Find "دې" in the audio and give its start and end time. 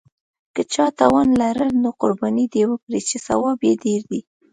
2.53-2.63